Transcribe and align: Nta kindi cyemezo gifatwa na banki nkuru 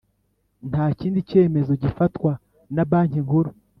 Nta 0.69 0.85
kindi 0.99 1.19
cyemezo 1.29 1.71
gifatwa 1.83 2.31
na 2.75 2.83
banki 2.89 3.19
nkuru 3.25 3.49